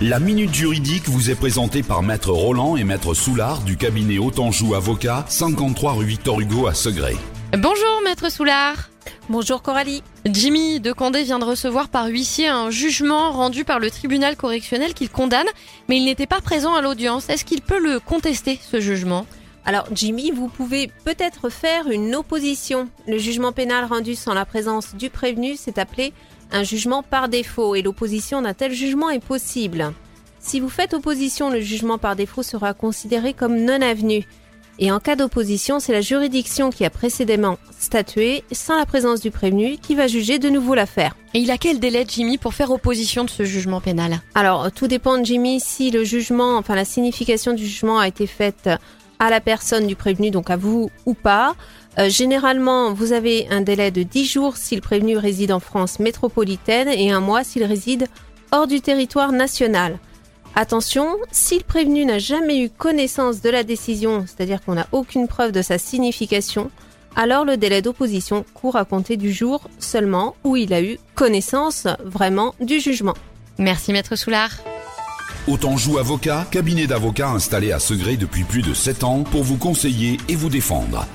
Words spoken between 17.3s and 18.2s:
qu'il peut le